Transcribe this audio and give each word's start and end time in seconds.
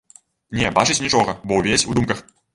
Не 0.61 0.71
бачыць 0.77 1.03
нічога, 1.03 1.37
бо 1.47 1.61
ўвесь 1.61 1.87
у 1.93 2.01
думках. 2.01 2.27